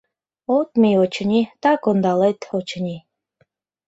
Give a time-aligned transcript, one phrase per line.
[0.57, 2.97] От мий, очыни, так ондалет, очыни?..